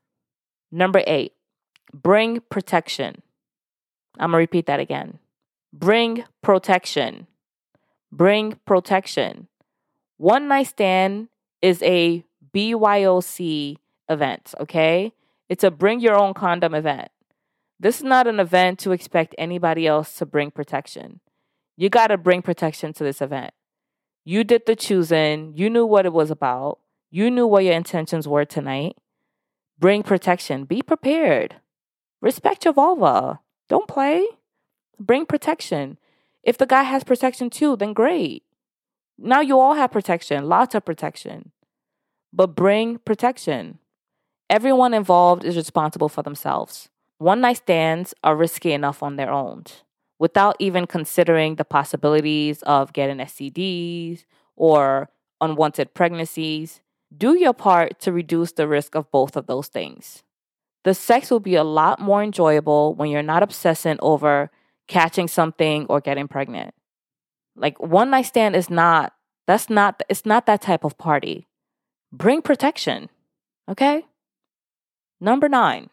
Number 0.72 1.04
eight, 1.08 1.34
bring 1.94 2.42
protection. 2.50 3.22
I'm 4.20 4.32
gonna 4.32 4.38
repeat 4.38 4.66
that 4.66 4.80
again. 4.80 5.20
Bring 5.74 6.24
protection. 6.42 7.28
Bring 8.12 8.60
protection. 8.66 9.48
One 10.18 10.48
night 10.48 10.68
stand 10.68 11.28
is 11.62 11.82
a 11.84 12.24
BYOC 12.54 13.78
event, 14.10 14.54
okay? 14.60 15.14
It's 15.50 15.64
a 15.64 15.72
bring 15.72 16.00
your 16.00 16.16
own 16.16 16.34
condom 16.34 16.74
event. 16.74 17.10
This 17.80 17.98
is 17.98 18.04
not 18.04 18.28
an 18.28 18.40
event 18.40 18.80
to 18.80 18.92
expect 18.92 19.36
anybody 19.38 19.86
else 19.86 20.16
to 20.16 20.26
bring 20.26 20.50
protection. 20.50 21.20
You 21.76 21.90
got 21.90 22.08
to 22.08 22.18
bring 22.18 22.42
protection 22.42 22.94
to 22.94 23.04
this 23.04 23.22
event. 23.22 23.54
You 24.26 24.44
did 24.44 24.66
the 24.66 24.76
choosing, 24.76 25.54
you 25.56 25.70
knew 25.70 25.86
what 25.86 26.06
it 26.06 26.14
was 26.14 26.32
about, 26.32 26.80
you 27.12 27.30
knew 27.30 27.46
what 27.46 27.64
your 27.64 27.74
intentions 27.74 28.28
were 28.28 28.46
tonight. 28.46 28.98
Bring 29.80 30.02
protection. 30.02 30.66
Be 30.66 30.82
prepared. 30.82 31.58
Respect 32.20 32.66
your 32.66 32.74
vulva. 32.74 33.40
Don't 33.70 33.88
play. 33.88 34.26
Bring 35.00 35.26
protection. 35.26 35.98
If 36.44 36.58
the 36.58 36.66
guy 36.66 36.84
has 36.84 37.04
protection 37.04 37.50
too, 37.50 37.76
then 37.76 37.94
great. 37.94 38.44
Now 39.18 39.42
you 39.42 39.60
all 39.60 39.74
have 39.74 39.92
protection, 39.92 40.48
lots 40.48 40.76
of 40.76 40.86
protection. 40.86 41.52
But 42.32 42.56
bring 42.56 43.00
protection. 43.00 43.80
Everyone 44.50 44.94
involved 44.94 45.44
is 45.44 45.58
responsible 45.58 46.08
for 46.08 46.22
themselves. 46.24 46.90
One 47.18 47.42
night 47.42 47.58
stands 47.58 48.14
are 48.24 48.36
risky 48.36 48.74
enough 48.74 49.02
on 49.02 49.16
their 49.16 49.32
own 49.32 49.66
without 50.20 50.56
even 50.60 50.88
considering 50.88 51.56
the 51.56 51.66
possibilities 51.66 52.62
of 52.64 52.94
getting 52.94 53.18
STDs 53.18 54.24
or 54.56 55.10
unwanted 55.42 55.94
pregnancies. 55.94 56.82
Do 57.16 57.38
your 57.38 57.54
part 57.54 58.00
to 58.02 58.12
reduce 58.12 58.52
the 58.52 58.68
risk 58.68 58.96
of 58.96 59.12
both 59.12 59.36
of 59.36 59.48
those 59.48 59.68
things. 59.68 60.24
The 60.88 60.94
sex 60.94 61.30
will 61.30 61.42
be 61.42 61.56
a 61.56 61.66
lot 61.66 62.00
more 62.00 62.24
enjoyable 62.24 62.96
when 62.96 63.10
you're 63.10 63.22
not 63.22 63.44
obsessing 63.44 63.98
over 64.02 64.50
catching 64.88 65.28
something 65.28 65.86
or 65.90 66.00
getting 66.00 66.30
pregnant. 66.30 66.74
Like 67.58 67.78
one 67.78 68.10
night 68.10 68.28
stand 68.28 68.56
is 68.56 68.70
not 68.70 69.12
that's 69.48 69.70
not 69.70 70.02
it's 70.08 70.26
not 70.26 70.46
that 70.46 70.62
type 70.62 70.86
of 70.86 70.98
party. 70.98 71.46
Bring 72.14 72.42
protection. 72.42 73.10
Okay? 73.70 74.06
Number 75.20 75.50
nine, 75.50 75.90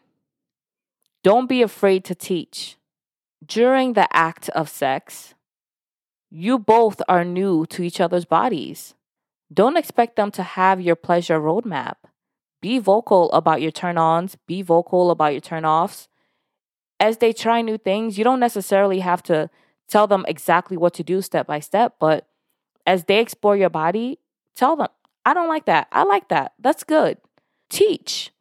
don't 1.25 1.49
be 1.49 1.61
afraid 1.61 2.05
to 2.05 2.15
teach. 2.15 2.77
During 3.45 3.95
the 3.95 4.07
act 4.15 4.47
of 4.51 4.69
sex, 4.69 5.33
you 6.31 6.57
both 6.57 7.01
are 7.09 7.25
new 7.25 7.65
to 7.65 7.83
each 7.83 7.99
other's 7.99 8.23
bodies. 8.23 8.93
Don't 9.53 9.75
expect 9.75 10.15
them 10.15 10.31
to 10.31 10.43
have 10.43 10.79
your 10.79 10.95
pleasure 10.95 11.37
roadmap. 11.37 11.95
Be 12.65 12.79
vocal 12.79 13.31
about 13.31 13.61
your 13.61 13.69
turn 13.69 13.95
ons, 13.95 14.37
be 14.47 14.63
vocal 14.63 15.11
about 15.11 15.33
your 15.33 15.39
turn 15.39 15.65
offs. 15.65 16.07
As 16.99 17.17
they 17.17 17.31
try 17.31 17.61
new 17.61 17.77
things, 17.77 18.17
you 18.17 18.23
don't 18.23 18.39
necessarily 18.39 19.01
have 19.01 19.21
to 19.29 19.51
tell 19.87 20.07
them 20.07 20.25
exactly 20.27 20.75
what 20.75 20.95
to 20.95 21.03
do 21.03 21.21
step 21.21 21.45
by 21.45 21.59
step, 21.59 21.97
but 21.99 22.27
as 22.87 23.03
they 23.03 23.19
explore 23.19 23.55
your 23.55 23.69
body, 23.69 24.17
tell 24.55 24.75
them, 24.75 24.87
I 25.23 25.35
don't 25.35 25.47
like 25.47 25.65
that. 25.65 25.89
I 25.91 26.05
like 26.05 26.29
that. 26.29 26.53
That's 26.57 26.83
good. 26.83 27.19
Teach. 27.69 28.31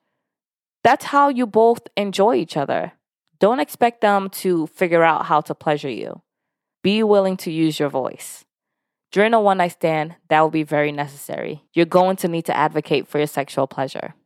That's 0.83 1.05
how 1.05 1.29
you 1.29 1.47
both 1.47 1.87
enjoy 1.95 2.37
each 2.37 2.57
other. 2.57 2.93
Don't 3.41 3.61
expect 3.61 4.01
them 4.01 4.31
to 4.41 4.69
figure 4.69 5.05
out 5.05 5.27
how 5.27 5.43
to 5.43 5.55
pleasure 5.55 5.91
you. 5.91 6.23
Be 6.83 7.03
willing 7.03 7.37
to 7.45 7.51
use 7.53 7.79
your 7.79 7.91
voice. 7.91 8.47
During 9.15 9.33
a 9.33 9.41
one 9.41 9.59
night 9.59 9.71
stand, 9.71 10.17
that 10.29 10.41
will 10.41 10.51
be 10.51 10.65
very 10.65 10.91
necessary. 10.91 11.63
You're 11.73 11.87
going 11.87 12.17
to 12.17 12.27
need 12.27 12.47
to 12.47 12.57
advocate 12.57 13.07
for 13.07 13.19
your 13.19 13.29
sexual 13.29 13.69
pleasure. 13.69 14.17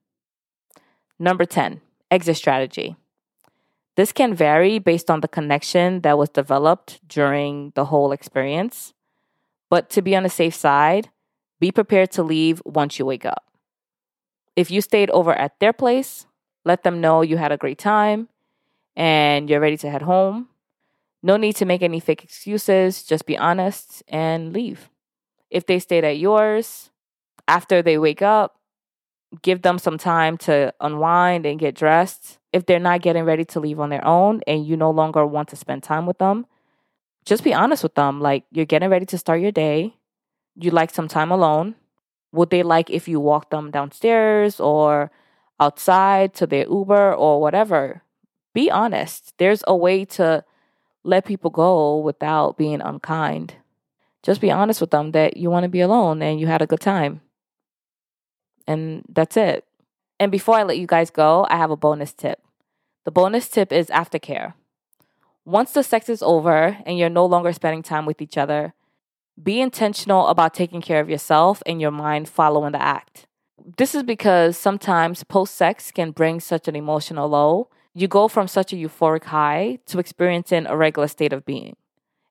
Number 1.19 1.45
10, 1.45 1.83
exit 2.11 2.39
strategy. 2.39 2.97
This 3.97 4.13
can 4.13 4.33
vary 4.33 4.79
based 4.79 5.11
on 5.11 5.21
the 5.21 5.29
connection 5.29 6.01
that 6.01 6.17
was 6.17 6.31
developed 6.31 7.07
during 7.07 7.75
the 7.75 7.85
whole 7.85 8.13
experience. 8.13 8.95
But 9.69 9.91
to 9.91 10.01
be 10.01 10.17
on 10.17 10.23
the 10.23 10.31
safe 10.31 10.55
side, 10.55 11.11
be 11.61 11.71
prepared 11.71 12.11
to 12.13 12.23
leave 12.23 12.63
once 12.65 12.99
you 12.99 13.05
wake 13.05 13.27
up. 13.27 13.45
If 14.57 14.71
you 14.71 14.81
stayed 14.81 15.11
over 15.11 15.35
at 15.35 15.61
their 15.61 15.75
place, 15.75 16.25
let 16.65 16.83
them 16.83 17.03
know 17.03 17.21
you 17.21 17.37
had 17.37 17.53
a 17.53 17.59
great 17.59 17.79
time 17.79 18.31
and 18.97 19.51
you're 19.51 19.61
ready 19.61 19.77
to 19.77 19.91
head 19.91 20.01
home. 20.01 20.49
No 21.23 21.37
need 21.37 21.57
to 21.57 21.65
make 21.65 21.83
any 21.83 22.01
fake 22.01 22.23
excuses. 22.25 23.03
Just 23.03 23.27
be 23.27 23.37
honest 23.37 24.03
and 24.09 24.53
leave. 24.53 24.91
If 25.51 25.67
they 25.67 25.79
stayed 25.79 26.05
at 26.05 26.19
yours, 26.19 26.91
after 27.47 27.83
they 27.83 27.99
wake 27.99 28.23
up, 28.23 28.57
give 29.43 29.63
them 29.63 29.79
some 29.79 29.99
time 29.99 30.37
to 30.39 30.73
unwind 30.81 31.47
and 31.47 31.59
get 31.59 31.75
dressed. 31.75 32.39
If 32.53 32.67
they're 32.67 32.79
not 32.79 33.03
getting 33.03 33.25
ready 33.25 33.45
to 33.47 33.61
leave 33.61 33.81
on 33.81 33.91
their 33.91 34.05
own 34.05 34.41
and 34.47 34.67
you 34.67 34.77
no 34.77 34.91
longer 34.91 35.27
want 35.27 35.49
to 35.49 35.57
spend 35.57 35.83
time 35.83 36.07
with 36.07 36.19
them, 36.19 36.47
just 37.25 37.45
be 37.45 37.53
honest 37.53 37.83
with 37.83 37.95
them. 37.95 38.21
Like, 38.21 38.45
you're 38.51 38.65
getting 38.65 38.89
ready 38.89 39.07
to 39.07 39.19
start 39.19 39.41
your 39.41 39.53
day. 39.53 39.97
You 40.55 40.71
like 40.71 40.91
some 40.91 41.09
time 41.09 41.31
alone. 41.31 41.75
Would 42.33 42.51
they 42.51 42.63
like 42.63 42.91
if 42.91 43.09
you 43.09 43.21
walk 43.21 43.51
them 43.51 43.71
downstairs 43.71 44.61
or 44.61 45.11
outside 45.61 46.35
to 46.35 46.47
their 46.47 46.67
Uber 46.69 47.15
or 47.15 47.41
whatever? 47.41 48.03
Be 48.55 48.71
honest. 48.71 49.35
There's 49.39 49.63
a 49.67 49.77
way 49.77 50.05
to 50.07 50.45
let 51.05 51.25
people 51.25 51.51
go 51.51 51.99
without 51.99 52.57
being 52.57 52.81
unkind. 52.81 53.55
Just 54.23 54.41
be 54.41 54.51
honest 54.51 54.81
with 54.81 54.91
them 54.91 55.13
that 55.13 55.37
you 55.37 55.51
want 55.51 55.65
to 55.65 55.69
be 55.69 55.81
alone 55.81 56.23
and 56.23 56.41
you 56.41 56.47
had 56.47 56.63
a 56.63 56.67
good 56.67 56.81
time. 56.81 57.21
And 58.67 59.05
that's 59.09 59.37
it. 59.37 59.65
And 60.21 60.33
before 60.33 60.57
I 60.57 60.65
let 60.65 60.79
you 60.79 60.87
guys 60.87 61.11
go, 61.11 61.47
I 61.49 61.57
have 61.57 61.71
a 61.71 61.77
bonus 61.77 62.13
tip. 62.13 62.43
The 63.05 63.11
bonus 63.11 63.49
tip 63.49 63.73
is 63.73 63.87
aftercare. 63.87 64.55
Once 65.45 65.73
the 65.73 65.83
sex 65.83 66.09
is 66.09 66.23
over 66.23 66.77
and 66.85 66.99
you're 66.99 67.09
no 67.09 67.25
longer 67.25 67.53
spending 67.53 67.83
time 67.83 68.05
with 68.05 68.21
each 68.21 68.37
other, 68.37 68.75
be 69.43 69.61
intentional 69.61 70.27
about 70.27 70.53
taking 70.53 70.83
care 70.83 71.01
of 71.01 71.09
yourself 71.09 71.63
and 71.65 71.81
your 71.81 71.91
mind 71.91 72.29
following 72.29 72.73
the 72.73 72.83
act. 72.83 73.27
This 73.77 73.95
is 73.95 74.03
because 74.03 74.59
sometimes 74.59 75.25
post 75.25 75.55
sex 75.55 75.91
can 75.91 76.11
bring 76.11 76.41
such 76.41 76.69
an 76.69 76.77
emotional 76.77 77.29
low. 77.29 77.71
You 77.99 78.07
go 78.07 78.29
from 78.29 78.47
such 78.47 78.73
a 78.73 78.77
euphoric 78.77 79.25
high 79.25 79.81
to 79.87 79.99
experiencing 79.99 80.67
a 80.67 80.77
regular 80.77 81.09
state 81.09 81.33
of 81.33 81.45
being. 81.45 81.75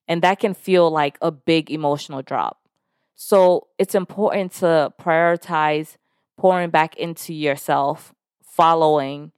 And 0.08 0.22
that 0.22 0.40
can 0.40 0.54
feel 0.54 0.90
like 0.90 1.18
a 1.20 1.30
big 1.30 1.70
emotional 1.70 2.22
drop. 2.22 2.56
So 3.14 3.66
it's 3.76 3.94
important 3.94 4.52
to 4.60 4.94
prioritize 4.98 5.96
pouring 6.38 6.70
back 6.70 6.96
into 6.96 7.34
yourself 7.34 8.14
following 8.42 9.32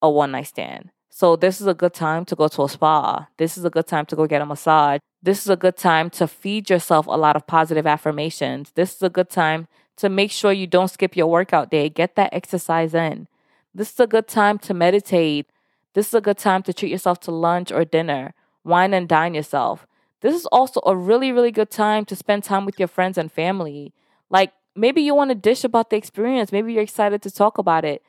a 0.00 0.08
one 0.08 0.30
night 0.30 0.46
stand. 0.46 0.90
So 1.08 1.34
this 1.34 1.60
is 1.60 1.66
a 1.66 1.74
good 1.74 1.92
time 1.92 2.24
to 2.26 2.36
go 2.36 2.46
to 2.46 2.62
a 2.62 2.68
spa. 2.68 3.26
This 3.36 3.58
is 3.58 3.64
a 3.64 3.70
good 3.70 3.88
time 3.88 4.06
to 4.06 4.14
go 4.14 4.28
get 4.28 4.40
a 4.40 4.46
massage. 4.46 5.00
This 5.20 5.40
is 5.40 5.48
a 5.48 5.56
good 5.56 5.76
time 5.76 6.08
to 6.10 6.28
feed 6.28 6.70
yourself 6.70 7.08
a 7.08 7.18
lot 7.18 7.34
of 7.34 7.48
positive 7.48 7.84
affirmations. 7.84 8.70
This 8.76 8.94
is 8.94 9.02
a 9.02 9.10
good 9.10 9.28
time 9.28 9.66
to 9.96 10.08
make 10.08 10.30
sure 10.30 10.52
you 10.52 10.68
don't 10.68 10.86
skip 10.86 11.16
your 11.16 11.26
workout 11.26 11.68
day. 11.68 11.88
Get 11.88 12.14
that 12.14 12.32
exercise 12.32 12.94
in. 12.94 13.26
This 13.74 13.92
is 13.92 14.00
a 14.00 14.06
good 14.06 14.26
time 14.28 14.58
to 14.60 14.74
meditate. 14.74 15.50
This 15.94 16.08
is 16.08 16.14
a 16.14 16.20
good 16.20 16.38
time 16.38 16.62
to 16.64 16.72
treat 16.72 16.90
yourself 16.90 17.20
to 17.20 17.30
lunch 17.30 17.70
or 17.70 17.84
dinner. 17.84 18.34
Wine 18.64 18.94
and 18.94 19.08
dine 19.08 19.34
yourself. 19.34 19.86
This 20.20 20.34
is 20.34 20.46
also 20.46 20.80
a 20.84 20.96
really, 20.96 21.32
really 21.32 21.52
good 21.52 21.70
time 21.70 22.04
to 22.06 22.16
spend 22.16 22.44
time 22.44 22.64
with 22.64 22.78
your 22.78 22.88
friends 22.88 23.18
and 23.18 23.30
family. 23.30 23.92
Like 24.30 24.52
maybe 24.74 25.02
you 25.02 25.14
want 25.14 25.30
to 25.30 25.34
dish 25.34 25.64
about 25.64 25.90
the 25.90 25.96
experience. 25.96 26.52
Maybe 26.52 26.72
you're 26.72 26.82
excited 26.82 27.22
to 27.22 27.30
talk 27.30 27.58
about 27.58 27.84
it. 27.84 28.02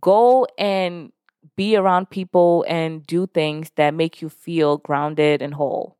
Go 0.00 0.46
and 0.58 1.12
be 1.56 1.76
around 1.76 2.10
people 2.10 2.64
and 2.68 3.06
do 3.06 3.26
things 3.26 3.70
that 3.76 3.94
make 3.94 4.22
you 4.22 4.28
feel 4.28 4.78
grounded 4.78 5.42
and 5.42 5.54
whole 5.54 5.98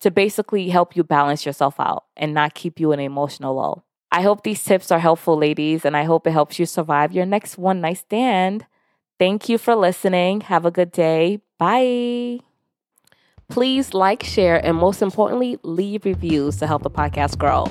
to 0.00 0.10
basically 0.10 0.68
help 0.68 0.96
you 0.96 1.04
balance 1.04 1.44
yourself 1.44 1.78
out 1.78 2.04
and 2.16 2.32
not 2.32 2.54
keep 2.54 2.80
you 2.80 2.92
in 2.92 3.00
emotional 3.00 3.54
low. 3.54 3.82
I 4.10 4.22
hope 4.22 4.42
these 4.42 4.62
tips 4.64 4.90
are 4.90 4.98
helpful, 4.98 5.36
ladies, 5.36 5.84
and 5.84 5.96
I 5.96 6.04
hope 6.04 6.26
it 6.26 6.30
helps 6.30 6.58
you 6.58 6.66
survive 6.66 7.12
your 7.12 7.26
next 7.26 7.58
one 7.58 7.80
night 7.80 7.98
stand. 7.98 8.66
Thank 9.18 9.48
you 9.48 9.58
for 9.58 9.74
listening. 9.74 10.42
Have 10.42 10.64
a 10.64 10.70
good 10.70 10.92
day. 10.92 11.40
Bye. 11.58 12.40
Please 13.48 13.94
like, 13.94 14.22
share, 14.22 14.64
and 14.64 14.76
most 14.76 15.02
importantly, 15.02 15.58
leave 15.62 16.04
reviews 16.04 16.56
to 16.56 16.66
help 16.66 16.82
the 16.82 16.90
podcast 16.90 17.38
grow. 17.38 17.66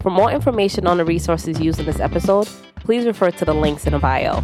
For 0.00 0.10
more 0.10 0.30
information 0.30 0.86
on 0.86 0.98
the 0.98 1.04
resources 1.04 1.60
used 1.60 1.80
in 1.80 1.86
this 1.86 2.00
episode, 2.00 2.48
please 2.76 3.06
refer 3.06 3.30
to 3.30 3.44
the 3.44 3.54
links 3.54 3.86
in 3.86 3.92
the 3.92 3.98
bio. 3.98 4.42